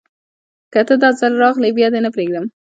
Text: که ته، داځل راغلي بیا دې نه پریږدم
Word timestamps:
که 0.73 0.81
ته، 0.87 0.95
داځل 1.01 1.33
راغلي 1.43 1.69
بیا 1.77 1.87
دې 1.93 1.99
نه 2.05 2.09
پریږدم 2.15 2.45